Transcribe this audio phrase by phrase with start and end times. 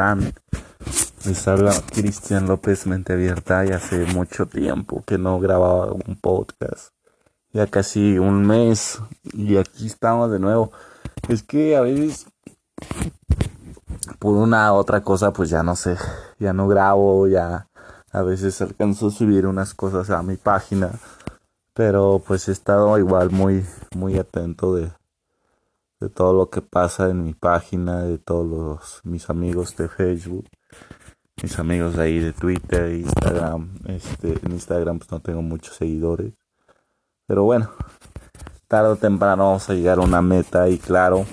[0.00, 0.32] están?
[1.26, 6.94] Les habla Cristian López Mente Abierta y hace mucho tiempo que no grababa un podcast.
[7.52, 8.98] Ya casi un mes
[9.34, 10.72] y aquí estamos de nuevo.
[11.28, 12.26] Es que a veces
[14.18, 15.98] por una otra cosa pues ya no sé,
[16.38, 17.68] ya no grabo, ya
[18.10, 20.92] a veces alcanzo a subir unas cosas a mi página,
[21.74, 24.90] pero pues he estado igual muy muy atento de
[26.00, 30.48] de todo lo que pasa en mi página, de todos los, mis amigos de Facebook,
[31.42, 33.74] mis amigos de ahí de Twitter, Instagram.
[33.86, 36.32] Este, en Instagram pues no tengo muchos seguidores.
[37.26, 37.70] Pero bueno,
[38.66, 41.26] tarde o temprano vamos a llegar a una meta y claro,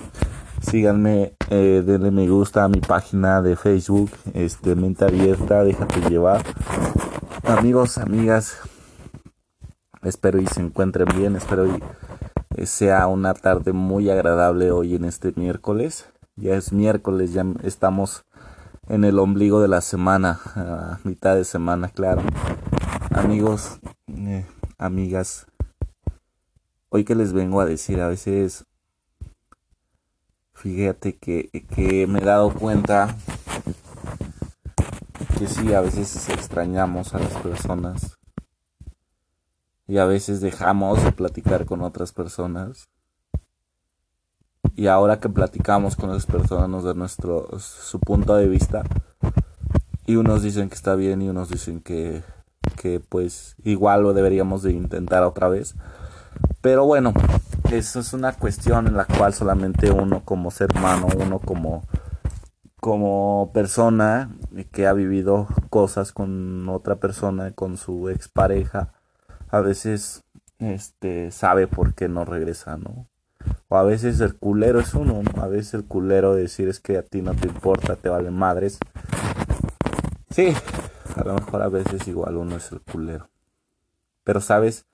[0.62, 6.44] síganme, eh, denle me gusta a mi página de Facebook, este, mente abierta, déjate llevar.
[7.44, 8.58] Amigos, amigas,
[10.04, 11.82] espero y se encuentren bien, espero y
[12.66, 16.10] sea una tarde muy agradable hoy en este miércoles.
[16.36, 18.26] Ya es miércoles, ya estamos
[18.90, 22.22] en el ombligo de la semana, a mitad de semana, claro.
[23.12, 24.46] Amigos, eh,
[24.78, 25.48] amigas,
[26.90, 28.66] hoy que les vengo a decir, a veces,
[30.54, 33.16] fíjate que, que me he dado cuenta
[35.38, 38.17] que sí, a veces extrañamos a las personas
[39.88, 42.90] y a veces dejamos de platicar con otras personas.
[44.76, 48.84] Y ahora que platicamos con las personas nos da nuestro su punto de vista
[50.06, 52.24] y unos dicen que está bien y unos dicen que
[52.76, 55.76] que pues igual lo deberíamos de intentar otra vez.
[56.62, 57.14] Pero bueno,
[57.72, 61.84] eso es una cuestión en la cual solamente uno como ser humano, uno como
[62.80, 64.32] como persona
[64.72, 68.94] que ha vivido cosas con otra persona, con su expareja,
[69.50, 70.24] a veces
[70.60, 73.08] este sabe por qué no regresa, ¿no?
[73.70, 75.42] O a veces el culero es uno, ¿no?
[75.42, 78.80] A veces el culero decir es que a ti no te importa, te valen madres.
[80.30, 80.54] Sí,
[81.16, 83.30] a lo mejor a veces igual uno es el culero.
[84.24, 84.86] Pero sabes,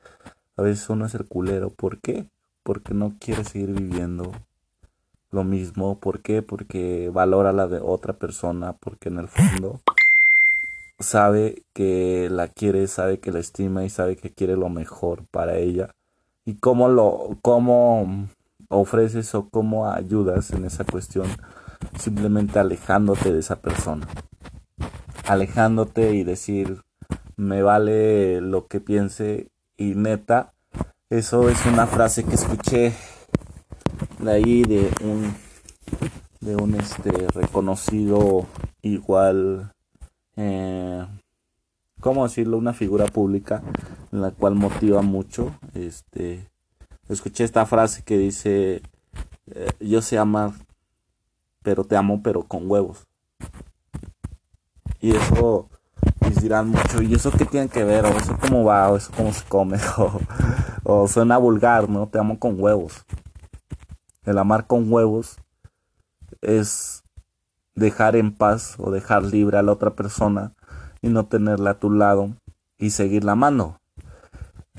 [0.56, 1.70] a veces uno es el culero.
[1.72, 2.28] ¿Por qué?
[2.62, 4.32] Porque no quiere seguir viviendo
[5.32, 6.00] lo mismo.
[6.00, 6.42] ¿Por qué?
[6.42, 8.74] Porque valora la de otra persona.
[8.74, 9.82] Porque en el fondo
[11.00, 15.58] sabe que la quiere, sabe que la estima y sabe que quiere lo mejor para
[15.58, 15.92] ella.
[16.46, 18.28] Y cómo lo, cómo
[18.70, 21.28] ofreces o cómo ayudas en esa cuestión,
[22.00, 24.08] simplemente alejándote de esa persona.
[25.28, 26.82] Alejándote y decir,
[27.36, 30.54] me vale lo que piense y neta,
[31.10, 32.94] eso es una frase que escuché
[34.20, 35.34] de ahí de un
[36.42, 38.46] de un este reconocido
[38.82, 39.73] igual
[40.36, 41.06] eh,
[42.00, 42.58] ¿cómo decirlo?
[42.58, 43.62] Una figura pública
[44.12, 45.56] la cual motiva mucho.
[45.74, 46.48] Este,
[47.10, 48.82] escuché esta frase que dice,
[49.48, 50.52] eh, yo sé amar,
[51.64, 53.08] pero te amo, pero con huevos.
[55.00, 55.70] Y eso
[56.20, 58.06] pues dirán mucho, ¿y eso qué tiene que ver?
[58.06, 58.90] ¿O eso cómo va?
[58.90, 59.78] ¿O eso cómo se come?
[60.84, 62.08] o suena vulgar, ¿no?
[62.08, 63.06] Te amo con huevos.
[64.26, 65.38] El amar con huevos
[66.42, 67.03] es
[67.76, 70.54] dejar en paz o dejar libre a la otra persona
[71.02, 72.30] y no tenerla a tu lado
[72.78, 73.80] y seguirla amando.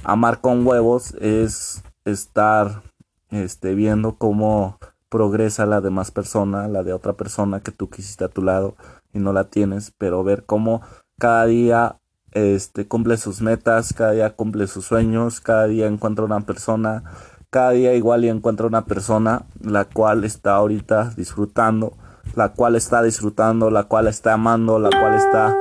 [0.03, 2.83] Amar con huevos es estar
[3.31, 4.79] este, viendo cómo
[5.09, 8.77] progresa la demás persona, la de otra persona que tú quisiste a tu lado
[9.13, 10.83] y no la tienes, pero ver cómo
[11.19, 12.01] cada día
[12.33, 17.05] este, cumple sus metas, cada día cumple sus sueños, cada día encuentra una persona,
[17.51, 21.97] cada día igual y encuentra una persona la cual está ahorita disfrutando
[22.35, 25.57] la cual está disfrutando, la cual está amando, la cual está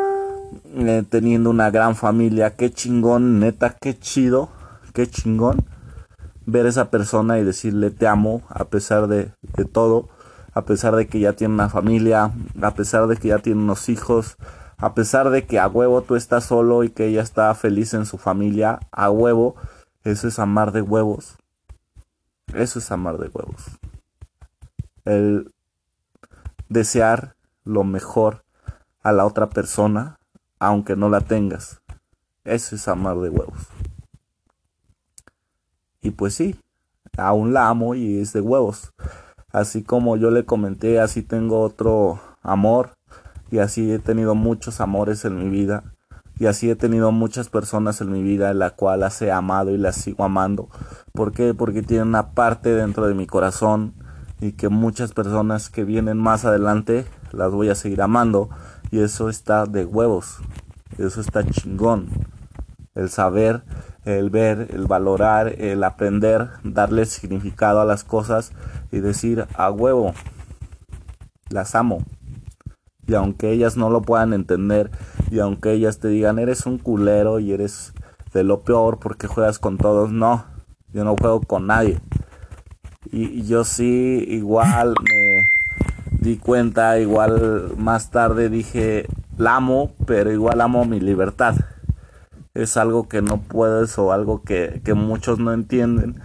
[0.76, 2.56] eh, teniendo una gran familia.
[2.56, 4.50] Qué chingón, neta, qué chido,
[4.94, 5.66] qué chingón
[6.46, 10.10] ver a esa persona y decirle te amo a pesar de, de todo,
[10.54, 12.32] a pesar de que ya tiene una familia,
[12.62, 14.38] a pesar de que ya tiene unos hijos,
[14.78, 18.06] a pesar de que a huevo tú estás solo y que ella está feliz en
[18.06, 19.56] su familia, a huevo,
[20.04, 21.38] eso es amar de huevos.
[22.54, 23.64] Eso es amar de huevos.
[25.06, 25.53] El
[26.74, 28.44] desear lo mejor
[29.02, 30.20] a la otra persona,
[30.60, 31.82] aunque no la tengas.
[32.44, 33.68] Eso es amar de huevos.
[36.02, 36.60] Y pues sí,
[37.18, 38.92] aún la amo y es de huevos.
[39.52, 42.96] Así como yo le comenté, así tengo otro amor
[43.52, 45.84] y así he tenido muchos amores en mi vida
[46.40, 49.72] y así he tenido muchas personas en mi vida en la cual las he amado
[49.72, 50.70] y las sigo amando.
[51.14, 51.54] ¿Por qué?
[51.54, 53.94] Porque tienen una parte dentro de mi corazón
[54.40, 58.50] y que muchas personas que vienen más adelante las voy a seguir amando
[58.92, 60.38] y eso está de huevos,
[60.98, 62.10] eso está chingón.
[62.96, 63.64] El saber,
[64.06, 68.52] el ver, el valorar, el aprender, darle significado a las cosas
[68.92, 70.14] y decir a huevo,
[71.50, 72.04] las amo.
[73.08, 74.92] Y aunque ellas no lo puedan entender,
[75.32, 77.94] y aunque ellas te digan, eres un culero y eres
[78.34, 80.46] de lo peor porque juegas con todos, no,
[80.94, 82.00] yo no juego con nadie.
[83.14, 85.48] Y, yo sí, igual me
[86.20, 89.06] di cuenta, igual más tarde dije,
[89.38, 91.56] la amo, pero igual amo mi libertad.
[92.56, 96.22] Es algo que no puedes o algo que, que muchos no entienden,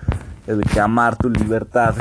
[0.46, 1.94] el que amar tu libertad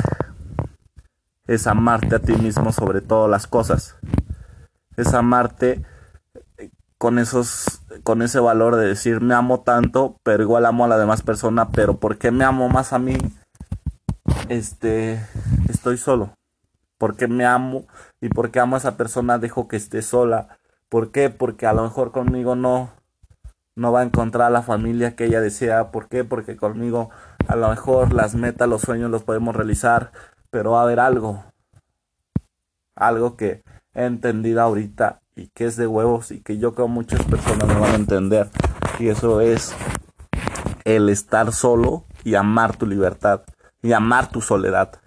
[1.46, 3.96] es amarte a ti mismo sobre todas las cosas.
[4.96, 5.84] Es amarte
[6.96, 10.98] con esos con ese valor de decir me amo tanto, pero igual amo a la
[10.98, 13.16] demás persona, pero ¿por qué me amo más a mí?
[14.48, 15.20] Este,
[15.68, 16.32] estoy solo.
[16.98, 17.86] ¿Por qué me amo
[18.20, 20.58] y por qué amo a esa persona dejo que esté sola?
[20.88, 21.30] ¿Por qué?
[21.30, 22.90] Porque a lo mejor conmigo no
[23.76, 25.92] no va a encontrar la familia que ella desea.
[25.92, 26.24] ¿Por qué?
[26.24, 27.10] Porque conmigo
[27.46, 30.10] a lo mejor las metas, los sueños los podemos realizar,
[30.50, 31.44] pero va a haber algo.
[32.96, 33.62] Algo que
[33.94, 37.80] he entendido ahorita y que es de huevos y que yo creo muchas personas no
[37.80, 38.50] van a entender.
[38.98, 39.72] Y eso es
[40.84, 43.42] el estar solo y amar tu libertad
[43.82, 45.00] y amar tu soledad.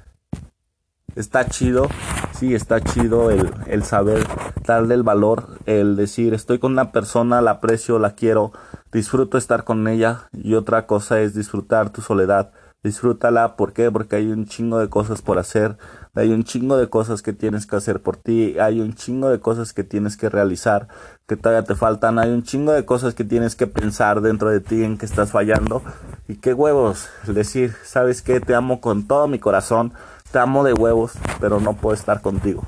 [1.15, 1.89] Está chido,
[2.33, 4.25] sí, está chido el, el saber
[4.65, 8.53] darle el valor, el decir estoy con una persona, la aprecio, la quiero,
[8.91, 12.51] disfruto estar con ella y otra cosa es disfrutar tu soledad.
[12.83, 13.91] Disfrútala, ¿por qué?
[13.91, 15.77] Porque hay un chingo de cosas por hacer,
[16.13, 19.39] hay un chingo de cosas que tienes que hacer por ti, hay un chingo de
[19.39, 20.87] cosas que tienes que realizar,
[21.25, 24.59] que todavía te faltan, hay un chingo de cosas que tienes que pensar dentro de
[24.59, 25.81] ti en que estás fallando.
[26.27, 28.41] Y qué huevos, decir, ¿sabes qué?
[28.41, 29.93] Te amo con todo mi corazón,
[30.31, 32.63] te amo de huevos, pero no puedo estar contigo.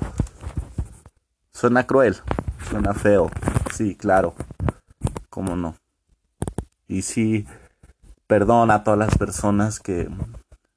[1.52, 2.16] Suena cruel,
[2.68, 3.30] suena feo,
[3.74, 4.34] sí, claro,
[5.28, 5.76] cómo no.
[6.88, 7.46] Y sí,
[8.26, 10.08] perdona a todas las personas que,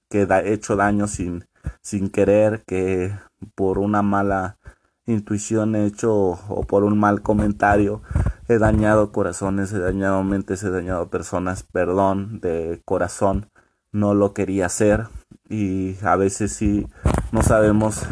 [0.10, 1.46] que he hecho daño sin
[1.82, 3.14] sin querer, que
[3.56, 4.58] por una mala
[5.06, 8.02] intuición he hecho o por un mal comentario
[8.50, 13.50] he dañado corazones, he dañado mentes, he dañado personas, perdón de corazón,
[13.92, 15.08] no lo quería hacer
[15.50, 16.88] y a veces sí
[17.32, 18.04] no sabemos,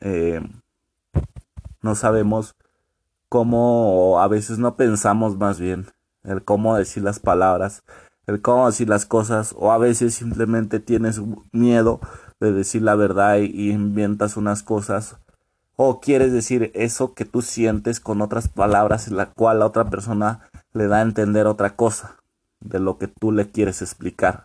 [0.00, 0.40] eh,
[1.82, 2.56] no sabemos
[3.28, 5.86] cómo, o a veces no pensamos más bien
[6.24, 7.84] el cómo decir las palabras,
[8.26, 11.20] el cómo decir las cosas, o a veces simplemente tienes
[11.52, 12.00] miedo
[12.40, 15.16] de decir la verdad y, inventas unas cosas
[15.76, 19.90] o quieres decir eso que tú sientes con otras palabras en la cual la otra
[19.90, 22.16] persona le da a entender otra cosa
[22.60, 24.44] de lo que tú le quieres explicar.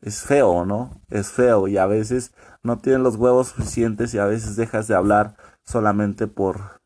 [0.00, 0.90] Es feo, ¿no?
[1.10, 4.94] Es feo y a veces no tienes los huevos suficientes y a veces dejas de
[4.94, 6.80] hablar solamente por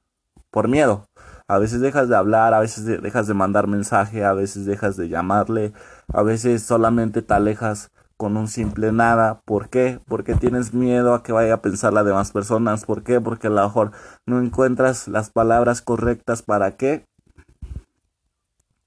[0.55, 1.09] por miedo.
[1.49, 5.09] A veces dejas de hablar, a veces dejas de mandar mensaje, a veces dejas de
[5.09, 5.73] llamarle,
[6.12, 7.91] a veces solamente te alejas
[8.25, 9.43] con un simple nada.
[9.44, 10.00] ¿Por qué?
[10.09, 12.87] Porque tienes miedo a que vaya a pensar las demás personas.
[12.87, 13.21] ¿Por qué?
[13.21, 13.93] Porque a lo mejor
[14.25, 17.05] no encuentras las palabras correctas para qué.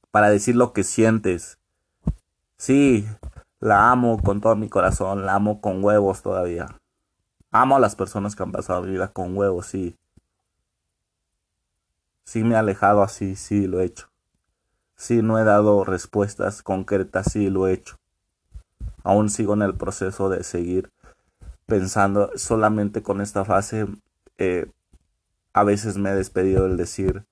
[0.09, 1.59] Para decir lo que sientes.
[2.57, 3.07] Sí,
[3.59, 6.65] la amo con todo mi corazón, la amo con huevos todavía.
[7.51, 9.95] Amo a las personas que han pasado mi vida con huevos, sí.
[12.23, 14.07] Sí me he alejado así, sí lo he hecho.
[14.95, 17.97] Sí no he dado respuestas concretas, sí lo he hecho
[19.07, 20.91] aún sigo en el proceso de seguir
[21.65, 23.87] pensando solamente con esta fase.
[24.37, 24.69] Eh,
[25.53, 27.25] a veces me he despedido del decir,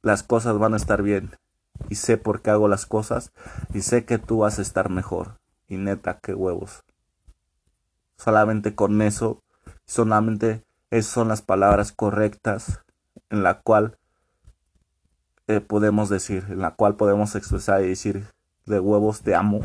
[0.00, 1.36] las cosas van a estar bien
[1.90, 3.30] y sé por qué hago las cosas
[3.74, 5.38] y sé que tú vas a estar mejor.
[5.68, 6.82] Y neta, qué huevos.
[8.16, 9.42] Solamente con eso,
[9.84, 12.80] solamente esas son las palabras correctas
[13.28, 13.98] en la cual
[15.46, 18.26] eh, podemos decir, en la cual podemos expresar y decir,
[18.64, 19.60] de huevos te amo,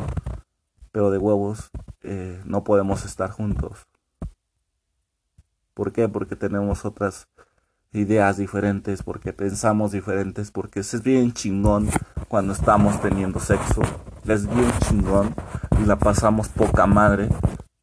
[0.92, 1.72] pero de huevos
[2.04, 3.88] eh, no podemos estar juntos.
[5.74, 6.10] ¿Por qué?
[6.10, 7.28] Porque tenemos otras
[7.94, 11.90] ideas diferentes, porque pensamos diferentes, porque es bien chingón
[12.28, 13.82] cuando estamos teniendo sexo.
[14.26, 15.34] Es bien chingón
[15.82, 17.30] y la pasamos poca madre,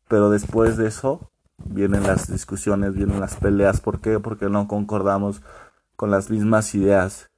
[0.08, 1.30] pero después de eso
[1.64, 3.80] vienen las discusiones, vienen las peleas.
[3.80, 4.20] ¿Por qué?
[4.20, 5.42] Porque no concordamos
[5.96, 7.30] con las mismas ideas.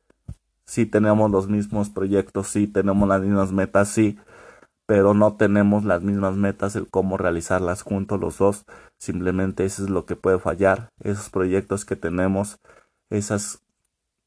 [0.64, 4.18] Sí tenemos los mismos proyectos, sí tenemos las mismas metas, sí,
[4.90, 8.66] pero no tenemos las mismas metas, el cómo realizarlas juntos los dos.
[8.98, 10.90] Simplemente eso es lo que puede fallar.
[10.98, 12.58] Esos proyectos que tenemos,
[13.08, 13.62] esas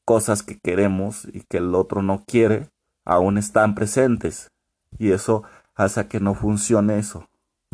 [0.06, 2.70] cosas que queremos y que el otro no quiere,
[3.04, 4.52] aún están presentes.
[4.96, 5.42] Y eso
[5.74, 7.28] hace que no funcione eso.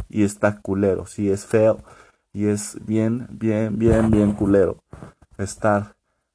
[0.09, 1.85] Y está culero, sí es feo.
[2.33, 4.83] Y es bien, bien, bien, bien culero.
[5.39, 5.95] Estar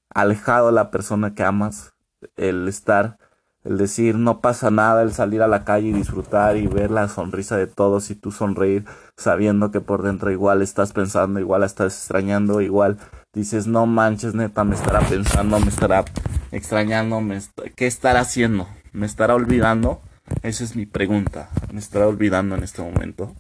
[0.10, 1.92] alejado de la persona que amas.
[2.38, 3.18] El estar
[3.66, 7.10] el decir no pasa nada, el salir a la calle y disfrutar y ver la
[7.10, 8.86] sonrisa de todos y tú sonreír
[9.18, 12.98] sabiendo que por dentro igual estás pensando, igual estás extrañando, igual
[13.34, 16.06] dices, no manches, neta, me estará pensando, me estará
[16.52, 17.42] extrañando, me
[17.76, 18.68] ¿qué estará haciendo?
[18.94, 20.00] ¿Me estará olvidando?
[20.44, 21.50] Esa es mi pregunta.
[21.72, 23.36] ¿Me estará olvidando en este momento?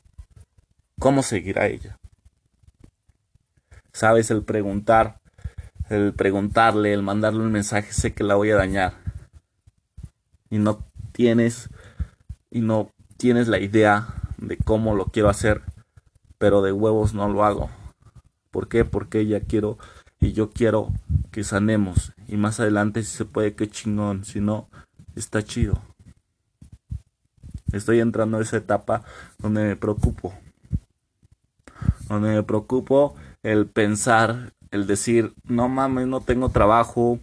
[0.99, 1.99] ¿Cómo seguirá ella?
[3.93, 5.19] Sabes, el preguntar,
[5.89, 9.04] el preguntarle, el mandarle un mensaje, sé que la voy a dañar.
[10.49, 11.69] Y no tienes,
[12.51, 15.61] y no tienes la idea de cómo lo quiero hacer,
[16.37, 17.69] pero de huevos no lo hago.
[18.51, 18.85] ¿Por qué?
[18.85, 19.77] Porque ella quiero
[20.19, 20.89] y yo quiero
[21.31, 22.13] que sanemos.
[22.27, 24.23] Y más adelante si se puede, que chingón.
[24.23, 24.69] Si no,
[25.15, 25.81] está chido.
[27.71, 29.03] Estoy entrando a esa etapa
[29.37, 30.33] donde me preocupo.
[32.07, 37.19] Donde me preocupo el pensar, el decir, no mames, no tengo trabajo,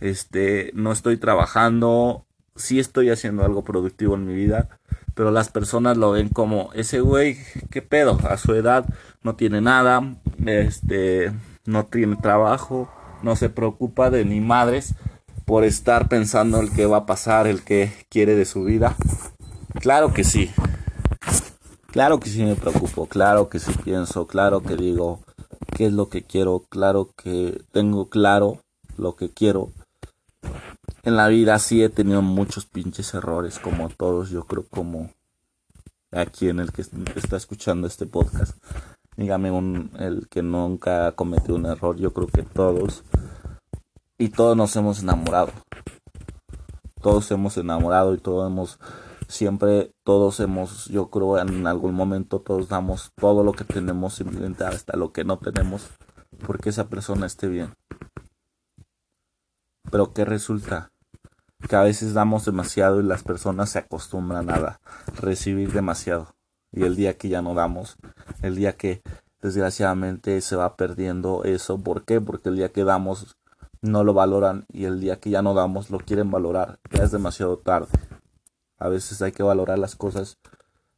[0.00, 4.68] este, no estoy trabajando, sí estoy haciendo algo productivo en mi vida,
[5.14, 7.38] pero las personas lo ven como ese güey,
[7.70, 8.86] qué pedo, a su edad
[9.22, 11.32] no tiene nada, este,
[11.64, 12.90] no tiene trabajo,
[13.22, 14.94] no se preocupa de ni madres
[15.44, 18.96] por estar pensando el que va a pasar, el que quiere de su vida.
[19.80, 20.50] Claro que sí.
[21.90, 25.20] Claro que sí me preocupo, claro que sí pienso, claro que digo
[25.76, 28.60] qué es lo que quiero, claro que tengo claro
[28.96, 29.70] lo que quiero.
[31.04, 35.10] En la vida sí he tenido muchos pinches errores, como todos, yo creo como
[36.12, 36.82] aquí en el que
[37.16, 38.56] está escuchando este podcast.
[39.16, 43.02] Dígame un, el que nunca ha cometido un error, yo creo que todos.
[44.16, 45.50] Y todos nos hemos enamorado.
[47.00, 48.78] Todos hemos enamorado y todos hemos
[49.32, 54.64] siempre todos hemos, yo creo en algún momento todos damos todo lo que tenemos, simplemente
[54.64, 55.88] hasta lo que no tenemos,
[56.46, 57.74] porque esa persona esté bien.
[59.90, 60.91] Pero ¿qué resulta?
[61.68, 64.80] Que a veces damos demasiado y las personas se acostumbran a
[65.20, 66.34] recibir demasiado.
[66.72, 67.96] Y el día que ya no damos,
[68.42, 69.02] el día que
[69.40, 72.20] desgraciadamente se va perdiendo eso, ¿por qué?
[72.20, 73.36] Porque el día que damos
[73.82, 77.10] no lo valoran y el día que ya no damos lo quieren valorar, ya es
[77.10, 77.88] demasiado tarde.
[78.78, 80.38] A veces hay que valorar las cosas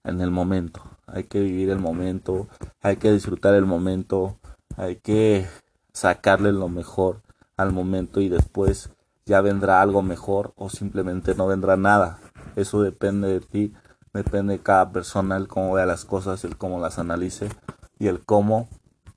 [0.05, 0.83] en el momento.
[1.07, 2.47] Hay que vivir el momento,
[2.81, 4.39] hay que disfrutar el momento,
[4.77, 5.47] hay que
[5.93, 7.23] sacarle lo mejor
[7.57, 8.91] al momento y después
[9.27, 12.19] ya vendrá algo mejor o simplemente no vendrá nada.
[12.57, 13.73] Eso depende de ti,
[14.13, 17.49] depende de cada persona, el cómo vea las cosas, el cómo las analice
[17.99, 18.69] y el cómo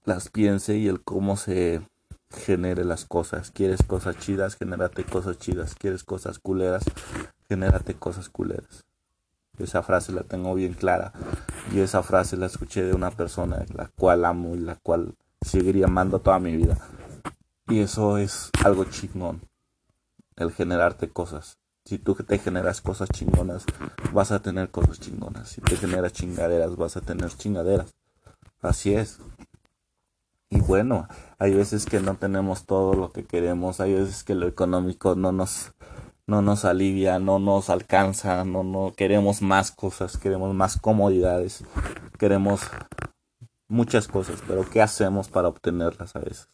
[0.05, 1.81] las piense y el cómo se
[2.29, 3.51] genere las cosas.
[3.51, 5.75] Quieres cosas chidas, genérate cosas chidas.
[5.75, 6.83] Quieres cosas culeras,
[7.47, 8.85] genérate cosas culeras.
[9.57, 11.13] Esa frase la tengo bien clara
[11.73, 15.85] y esa frase la escuché de una persona la cual amo y la cual seguiría
[15.85, 16.77] amando toda mi vida.
[17.67, 19.41] Y eso es algo chingón,
[20.37, 21.57] el generarte cosas.
[21.83, 23.65] Si tú te generas cosas chingonas,
[24.13, 25.49] vas a tener cosas chingonas.
[25.49, 27.95] Si te generas chingaderas, vas a tener chingaderas.
[28.61, 29.19] Así es.
[30.49, 31.07] Y bueno,
[31.39, 35.31] hay veces que no tenemos todo lo que queremos, hay veces que lo económico no
[35.33, 35.73] nos
[36.25, 41.63] no nos alivia, no nos alcanza, no, no queremos más cosas, queremos más comodidades,
[42.19, 42.61] queremos
[43.69, 46.49] muchas cosas, pero ¿qué hacemos para obtenerlas a veces?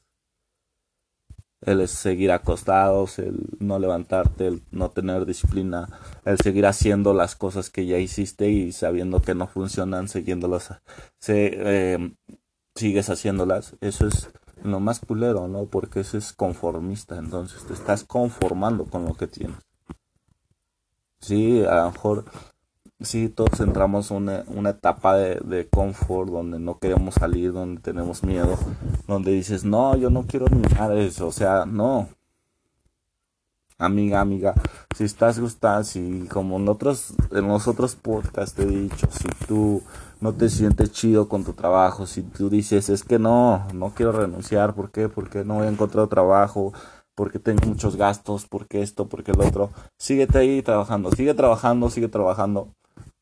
[1.65, 5.87] El seguir acostados, el no levantarte, el no tener disciplina,
[6.25, 10.81] el seguir haciendo las cosas que ya hiciste y sabiendo que no funcionan, siguiéndolas,
[11.19, 12.15] se, eh,
[12.75, 14.29] sigues haciéndolas, eso es
[14.63, 15.65] lo más culero, ¿no?
[15.65, 19.57] Porque eso es conformista, entonces te estás conformando con lo que tienes.
[21.19, 22.25] Sí, a lo mejor,
[23.03, 27.81] sí, todos entramos en una, una etapa de, de confort donde no queremos salir, donde
[27.81, 28.57] tenemos miedo,
[29.07, 30.63] donde dices, no, yo no quiero ni
[30.99, 32.09] eso, o sea, no.
[33.77, 34.53] Amiga, amiga,
[34.95, 39.27] si estás gustando, si como en otros, en los otros podcasts te he dicho, si
[39.47, 39.81] tú
[40.21, 44.13] no te sientes chido con tu trabajo, si tú dices, es que no, no quiero
[44.13, 45.09] renunciar, ¿por qué?
[45.09, 46.71] Porque no voy a encontrar trabajo,
[47.15, 52.07] porque tengo muchos gastos, porque esto, porque el otro, síguete ahí trabajando, sigue trabajando, sigue
[52.07, 52.69] trabajando,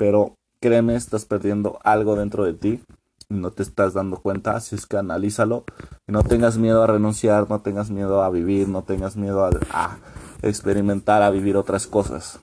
[0.01, 2.84] pero créeme, estás perdiendo algo dentro de ti
[3.29, 5.63] y no te estás dando cuenta, así es que analízalo
[6.08, 9.51] y no tengas miedo a renunciar, no tengas miedo a vivir, no tengas miedo a,
[9.72, 10.00] a
[10.41, 12.39] experimentar, a vivir otras cosas.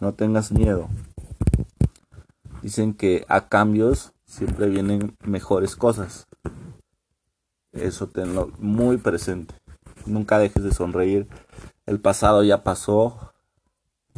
[0.00, 0.88] No tengas miedo.
[2.62, 6.26] Dicen que a cambios siempre vienen mejores cosas.
[7.72, 9.54] Eso tenlo muy presente.
[10.06, 11.28] Nunca dejes de sonreír.
[11.84, 13.34] El pasado ya pasó.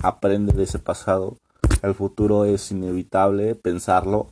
[0.00, 1.36] Aprende de ese pasado.
[1.82, 4.28] El futuro es inevitable pensarlo,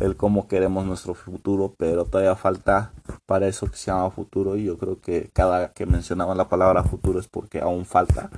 [0.00, 2.92] el cómo queremos nuestro futuro, pero todavía falta
[3.26, 6.84] para eso que se llama futuro y yo creo que cada que mencionaba la palabra
[6.84, 8.30] futuro es porque aún falta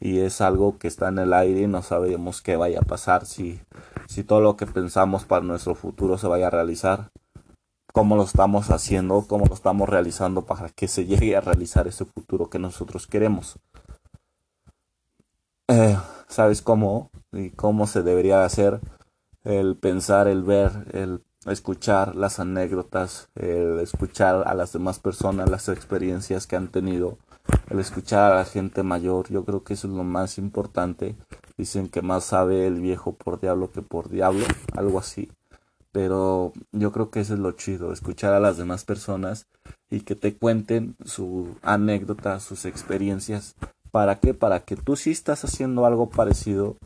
[0.00, 3.26] y es algo que está en el aire y no sabemos qué vaya a pasar
[3.26, 3.60] si
[4.08, 7.10] si todo lo que pensamos para nuestro futuro se vaya a realizar
[7.92, 12.04] cómo lo estamos haciendo, cómo lo estamos realizando para que se llegue a realizar ese
[12.04, 13.58] futuro que nosotros queremos.
[15.68, 15.96] Eh,
[16.28, 17.11] ¿Sabes cómo?
[17.32, 18.80] Y cómo se debería hacer
[19.44, 25.68] el pensar, el ver, el escuchar las anécdotas, el escuchar a las demás personas, las
[25.68, 27.18] experiencias que han tenido,
[27.68, 31.16] el escuchar a la gente mayor, yo creo que eso es lo más importante.
[31.56, 34.44] Dicen que más sabe el viejo por diablo que por diablo,
[34.76, 35.30] algo así.
[35.90, 39.46] Pero yo creo que eso es lo chido, escuchar a las demás personas
[39.90, 43.56] y que te cuenten su anécdota, sus experiencias.
[43.90, 44.32] ¿Para qué?
[44.32, 46.76] Para que tú si estás haciendo algo parecido,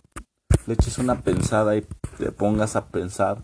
[0.66, 1.86] le eches una pensada y
[2.18, 3.42] te pongas a pensar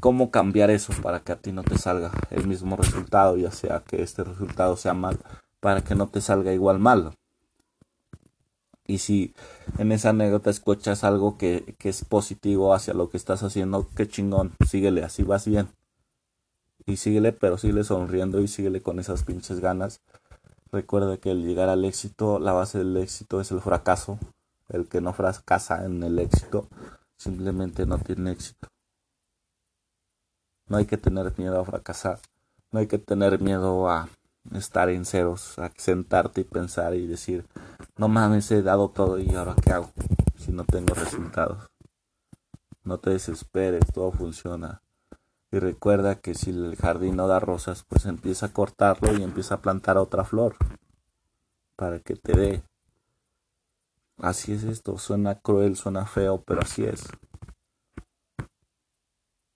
[0.00, 3.84] cómo cambiar eso para que a ti no te salga el mismo resultado, ya sea
[3.86, 5.18] que este resultado sea mal,
[5.60, 7.14] para que no te salga igual mal.
[8.84, 9.32] Y si
[9.78, 14.08] en esa anécdota escuchas algo que, que es positivo hacia lo que estás haciendo, qué
[14.08, 15.68] chingón, síguele, así vas bien.
[16.84, 20.00] Y síguele, pero síguele sonriendo y síguele con esas pinches ganas.
[20.72, 24.18] Recuerda que el llegar al éxito, la base del éxito es el fracaso.
[24.68, 26.68] El que no fracasa en el éxito
[27.16, 28.68] simplemente no tiene éxito.
[30.68, 32.18] No hay que tener miedo a fracasar.
[32.70, 34.08] No hay que tener miedo a
[34.54, 37.46] estar en ceros, a sentarte y pensar y decir,
[37.96, 39.90] no mames, he dado todo y ahora qué hago
[40.36, 41.68] si no tengo resultados.
[42.84, 44.82] No te desesperes, todo funciona.
[45.52, 49.56] Y recuerda que si el jardín no da rosas, pues empieza a cortarlo y empieza
[49.56, 50.56] a plantar otra flor
[51.76, 52.62] para que te dé.
[54.18, 57.08] Así es esto, suena cruel, suena feo, pero así es.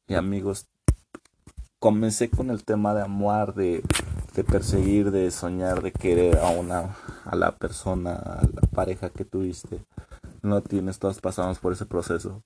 [0.09, 0.69] Y amigos,
[1.79, 3.83] comencé con el tema de amor, de,
[4.35, 9.25] de perseguir, de soñar, de querer a una, a la persona, a la pareja que
[9.25, 9.85] tuviste.
[10.43, 12.43] No tienes, todos pasamos por ese proceso.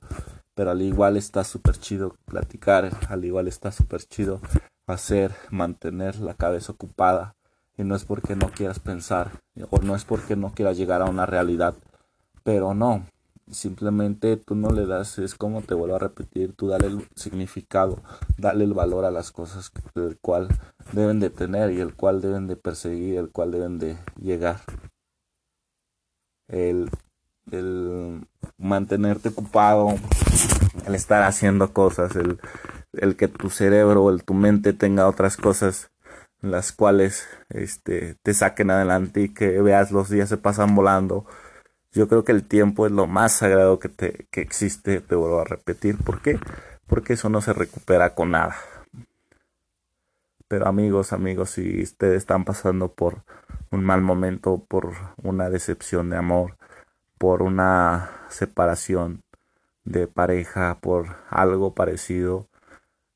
[0.54, 4.40] Pero al igual está súper chido platicar, al igual está súper chido
[4.86, 7.36] hacer, mantener la cabeza ocupada.
[7.76, 11.06] Y no es porque no quieras pensar, o no es porque no quieras llegar a
[11.06, 11.74] una realidad,
[12.50, 13.06] pero no,
[13.48, 18.02] simplemente tú no le das, es como te vuelvo a repetir, tú dale el significado,
[18.38, 20.48] dale el valor a las cosas el cual
[20.90, 24.62] deben de tener y el cual deben de perseguir, el cual deben de llegar.
[26.48, 26.90] El,
[27.52, 28.26] el
[28.58, 29.94] mantenerte ocupado,
[30.88, 32.40] el estar haciendo cosas, el,
[32.94, 35.92] el que tu cerebro, el tu mente tenga otras cosas
[36.40, 41.26] las cuales este te saquen adelante y que veas los días se pasan volando
[41.92, 45.40] yo creo que el tiempo es lo más sagrado que, te, que existe, te vuelvo
[45.40, 45.98] a repetir.
[45.98, 46.38] ¿Por qué?
[46.86, 48.56] Porque eso no se recupera con nada.
[50.48, 53.22] Pero amigos, amigos, si ustedes están pasando por
[53.70, 56.56] un mal momento, por una decepción de amor,
[57.18, 59.22] por una separación
[59.84, 62.48] de pareja, por algo parecido,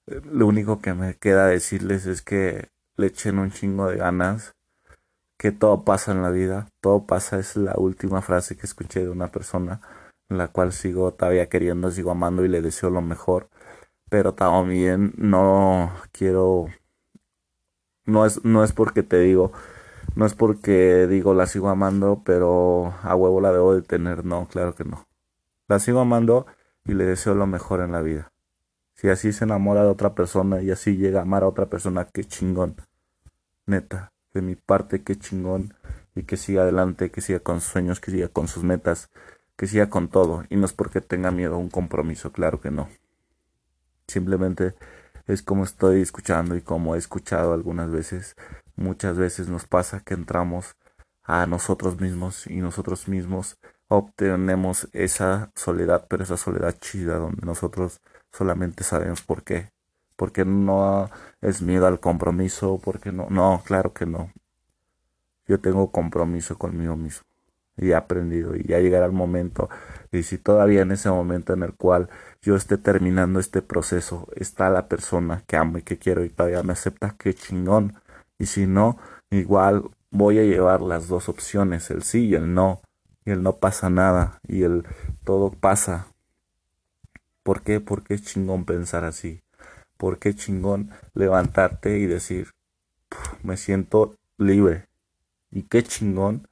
[0.06, 4.53] lo único que me queda decirles es que le echen un chingo de ganas,
[5.44, 9.11] que todo pasa en la vida, todo pasa es la última frase que escuché de
[9.11, 9.83] una persona
[10.30, 13.50] la cual sigo todavía queriendo, sigo amando y le deseo lo mejor,
[14.09, 16.68] pero también no quiero
[18.07, 19.52] no es no es porque te digo
[20.16, 24.48] no es porque digo la sigo amando, pero a huevo la debo de tener, no,
[24.48, 25.07] claro que no.
[25.68, 26.46] La sigo amando
[26.87, 28.33] y le deseo lo mejor en la vida.
[28.94, 32.07] Si así se enamora de otra persona y así llega a amar a otra persona,
[32.11, 32.76] qué chingón.
[33.66, 35.74] Neta de mi parte, qué chingón,
[36.14, 39.10] y que siga adelante, que siga con sus sueños, que siga con sus metas,
[39.56, 42.70] que siga con todo, y no es porque tenga miedo a un compromiso, claro que
[42.70, 42.88] no.
[44.08, 44.74] Simplemente
[45.26, 48.36] es como estoy escuchando y como he escuchado algunas veces,
[48.76, 50.76] muchas veces nos pasa que entramos
[51.22, 53.56] a nosotros mismos y nosotros mismos
[53.88, 59.73] obtenemos esa soledad, pero esa soledad chida donde nosotros solamente sabemos por qué
[60.16, 64.33] porque no es miedo al compromiso, porque no, no, claro que no.
[65.46, 67.27] Yo tengo compromiso conmigo mismo
[67.77, 69.68] y he aprendido y ya llegará el momento
[70.12, 72.09] y si todavía en ese momento en el cual
[72.40, 76.62] yo esté terminando este proceso está la persona que amo y que quiero y todavía
[76.62, 77.94] me acepta, qué chingón.
[78.38, 78.98] Y si no,
[79.31, 82.81] igual voy a llevar las dos opciones, el sí y el no.
[83.24, 84.85] Y el no pasa nada y el
[85.24, 86.09] todo pasa.
[87.42, 87.81] ¿Por qué?
[87.81, 89.43] Porque es chingón pensar así
[90.04, 92.50] por qué chingón levantarte y decir,
[93.42, 94.84] me siento libre.
[95.50, 96.46] Y qué chingón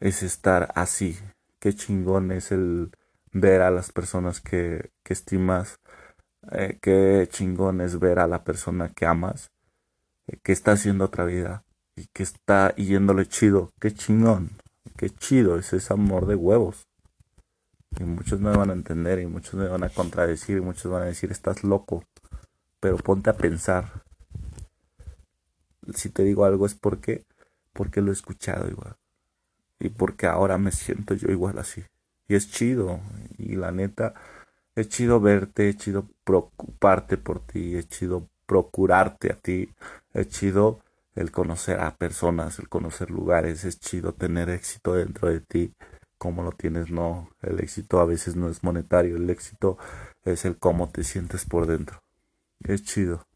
[0.00, 1.18] es estar así.
[1.58, 2.92] Qué chingón es el
[3.30, 5.76] ver a las personas que, que estimas.
[6.50, 9.50] Eh, qué chingón es ver a la persona que amas.
[10.26, 11.62] Eh, que está haciendo otra vida.
[11.94, 13.70] Y que está yéndole chido.
[13.78, 14.52] Qué chingón.
[14.96, 16.86] Qué chido es ese amor de huevos.
[18.00, 21.02] Y muchos me van a entender y muchos me van a contradecir y muchos van
[21.02, 22.02] a decir estás loco
[22.86, 24.04] pero ponte a pensar.
[25.92, 27.24] Si te digo algo es porque,
[27.72, 28.94] porque lo he escuchado igual.
[29.80, 31.82] Y porque ahora me siento yo igual así.
[32.28, 33.00] Y es chido.
[33.38, 34.14] Y la neta,
[34.76, 39.74] es chido verte, es chido preocuparte por ti, es chido procurarte a ti,
[40.14, 40.78] es chido
[41.16, 45.74] el conocer a personas, el conocer lugares, es chido tener éxito dentro de ti,
[46.18, 49.76] como lo tienes, no, el éxito a veces no es monetario, el éxito
[50.24, 52.00] es el cómo te sientes por dentro,
[52.64, 53.26] es chido.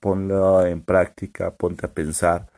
[0.00, 2.50] Ponlo en práctica, ponte a pensar.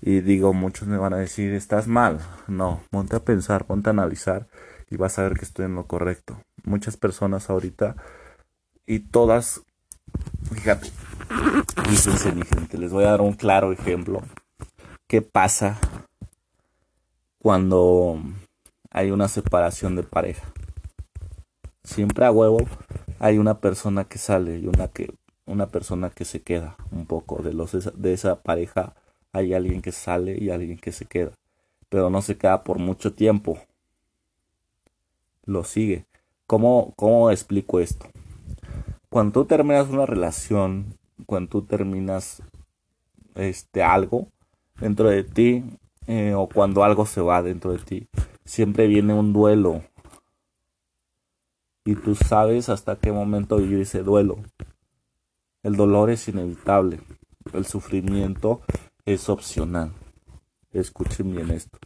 [0.00, 2.20] Y digo, muchos me van a decir, estás mal.
[2.48, 4.48] No, ponte a pensar, ponte a analizar
[4.90, 6.40] y vas a ver que estoy en lo correcto.
[6.64, 7.96] Muchas personas ahorita
[8.86, 9.62] y todas,
[10.52, 10.90] fíjate,
[11.88, 14.22] Fíjense, mi gente, les voy a dar un claro ejemplo.
[15.06, 15.78] ¿Qué pasa
[17.38, 18.20] cuando
[18.90, 20.46] hay una separación de pareja?
[21.82, 22.58] Siempre a huevo
[23.24, 25.14] hay una persona que sale y una que
[25.46, 28.94] una persona que se queda un poco de los de esa pareja.
[29.32, 31.32] Hay alguien que sale y alguien que se queda
[31.88, 33.58] pero no se queda por mucho tiempo.
[35.46, 36.04] Lo sigue.
[36.46, 38.10] Cómo cómo explico esto
[39.08, 42.42] cuando tú terminas una relación cuando tú terminas
[43.36, 44.28] este algo
[44.78, 45.64] dentro de ti
[46.08, 48.08] eh, o cuando algo se va dentro de ti
[48.44, 49.82] siempre viene un duelo
[51.84, 54.38] y tú sabes hasta qué momento vivir ese duelo.
[55.62, 57.00] El dolor es inevitable
[57.52, 58.62] el sufrimiento
[59.04, 59.92] es opcional.
[60.72, 61.78] Escuchen bien esto.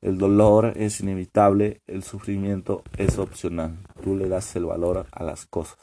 [0.00, 3.78] El dolor es inevitable el sufrimiento es opcional.
[4.02, 5.78] Tú le das el valor a las cosas.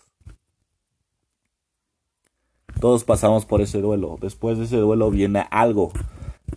[2.80, 4.17] Todos pasamos por ese duelo.
[4.22, 5.91] Después de ese duelo viene algo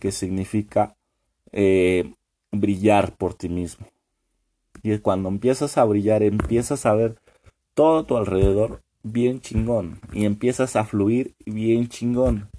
[0.00, 0.96] que significa
[1.52, 2.12] eh,
[2.50, 3.86] brillar por ti mismo.
[4.84, 7.16] Y cuando empiezas a brillar, empiezas a ver
[7.72, 9.98] todo tu alrededor bien chingón.
[10.12, 12.50] Y empiezas a fluir bien chingón.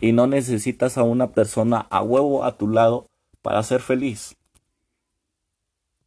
[0.00, 3.08] Y no necesitas a una persona a huevo a tu lado
[3.42, 4.36] para ser feliz.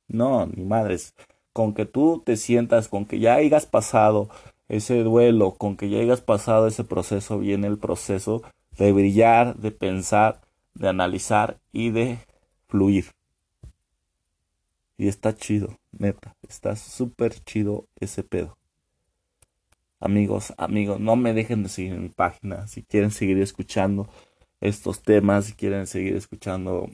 [0.08, 1.13] No, ni madres.
[1.51, 4.29] Con que tú te sientas, con que ya hayas pasado
[4.69, 8.41] ese duelo, con que ya hayas pasado ese proceso, viene el proceso
[8.77, 10.39] de brillar, de pensar,
[10.75, 12.19] de analizar y de
[12.69, 13.08] fluir.
[15.00, 18.58] Y está chido, neta, está súper chido ese pedo.
[20.02, 22.68] Amigos, amigos, no me dejen de seguir en mi página.
[22.68, 24.10] Si quieren seguir escuchando
[24.60, 26.90] estos temas, si quieren seguir escuchando,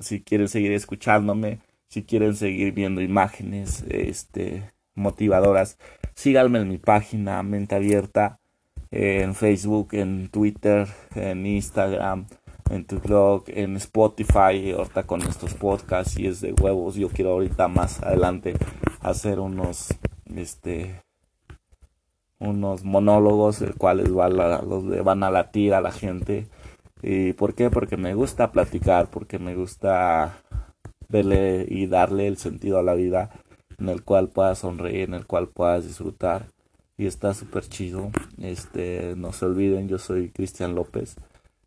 [0.00, 5.76] si quieren seguir escuchándome, si quieren seguir viendo imágenes, este, motivadoras,
[6.14, 8.40] síganme en mi página Mente Abierta,
[8.90, 12.28] en Facebook, en Twitter, en Instagram,
[12.70, 16.94] en tu blog, en Spotify, ahorita con estos podcasts y es de huevos.
[16.94, 18.54] Yo quiero ahorita más adelante
[19.00, 19.88] hacer unos,
[20.34, 21.02] este,
[22.38, 26.46] unos monólogos, el cuales los van a latir a la gente.
[27.02, 27.70] ¿Y por qué?
[27.70, 30.40] Porque me gusta platicar, porque me gusta
[31.08, 33.30] verle y darle el sentido a la vida
[33.78, 36.46] en el cual puedas sonreír, en el cual puedas disfrutar
[36.96, 38.10] y está súper chido.
[38.40, 41.16] Este, no se olviden, yo soy Cristian López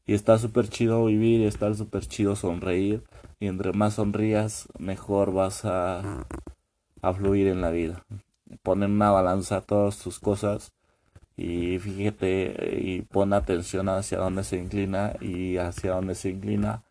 [0.05, 3.03] y está súper chido vivir y está súper chido sonreír.
[3.39, 6.25] Y entre más sonrías mejor vas a,
[7.01, 8.05] a fluir en la vida.
[8.63, 10.73] Poner una balanza todas tus cosas
[11.37, 16.83] y fíjate y pon atención hacia dónde se inclina y hacia dónde se inclina.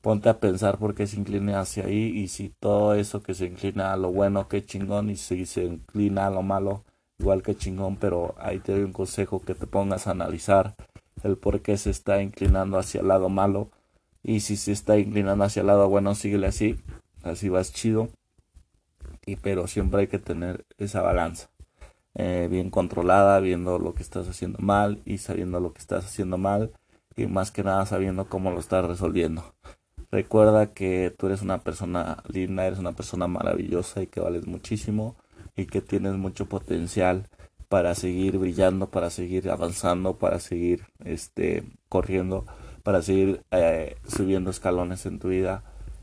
[0.00, 3.46] Ponte a pensar por qué se inclina hacia ahí y si todo eso que se
[3.46, 6.84] inclina a lo bueno, qué chingón, y si se inclina a lo malo,
[7.18, 10.74] igual que chingón, pero ahí te doy un consejo que te pongas a analizar
[11.24, 13.70] el por qué se está inclinando hacia el lado malo
[14.22, 16.76] y si se está inclinando hacia el lado bueno, síguele así,
[17.22, 18.08] así vas chido,
[19.24, 21.50] y pero siempre hay que tener esa balanza.
[22.14, 26.38] Eh, bien controlada, viendo lo que estás haciendo mal y sabiendo lo que estás haciendo
[26.38, 26.72] mal
[27.16, 29.54] y más que nada sabiendo cómo lo estás resolviendo.
[30.10, 35.14] Recuerda que tú eres una persona linda, eres una persona maravillosa y que vales muchísimo
[35.56, 37.28] y que tienes mucho potencial
[37.70, 42.44] para seguir brillando, para seguir avanzando, para seguir este corriendo,
[42.82, 45.62] para seguir eh, subiendo escalones en tu vida.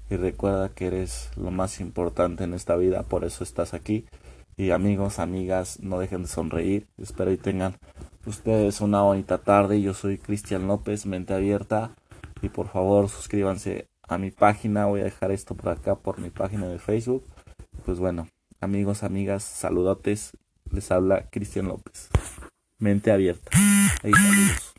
[0.10, 4.06] Y recuerda que eres lo más importante en esta vida, por eso estás aquí.
[4.56, 6.88] Y amigos, amigas, no dejen de sonreír.
[6.97, 7.75] Espero y tengan
[8.25, 9.82] ustedes una bonita tarde.
[9.82, 11.91] Yo soy Cristian López, mente abierta.
[12.41, 14.86] Y por favor suscríbanse a mi página.
[14.86, 17.25] Voy a dejar esto por acá por mi página de Facebook.
[17.86, 18.30] Pues bueno,
[18.62, 20.32] amigos, amigas, saludotes.
[20.71, 22.10] Les habla Cristian López.
[22.80, 23.49] Mente abierta.
[24.03, 24.77] Ahí saludos.